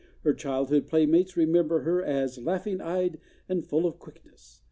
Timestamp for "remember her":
1.37-2.03